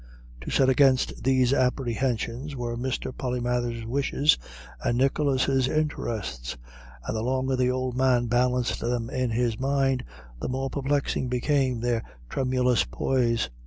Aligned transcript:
To 0.41 0.49
set 0.49 0.67
against 0.67 1.23
these 1.23 1.53
apprehensions 1.53 2.55
were 2.55 2.75
Mr. 2.75 3.11
Polymathers's 3.15 3.85
wishes 3.85 4.35
and 4.83 4.97
Nicholas's 4.97 5.67
interests; 5.67 6.57
and 7.07 7.15
the 7.15 7.21
longer 7.21 7.55
the 7.55 7.69
old 7.69 7.95
man 7.95 8.25
balanced 8.25 8.79
them 8.79 9.11
in 9.11 9.29
his 9.29 9.59
mind, 9.59 10.03
the 10.39 10.49
more 10.49 10.71
perplexing 10.71 11.27
became 11.29 11.81
their 11.81 12.01
tremulous 12.29 12.83
poise. 12.83 13.51